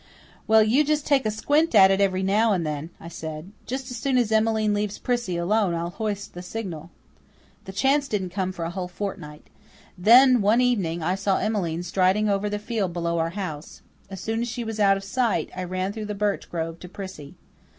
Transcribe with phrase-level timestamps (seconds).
[0.47, 3.51] "Well, you take a squint at it every now and then," I said.
[3.67, 6.89] "Just as soon as Emmeline leaves Prissy alone I'll hoist the signal."
[7.65, 9.45] The chance didn't come for a whole fortnight.
[9.95, 13.83] Then, one evening, I saw Emmeline striding over the field below our house.
[14.09, 16.89] As soon as she was out of sight I ran through the birch grove to
[16.89, 17.35] Prissy.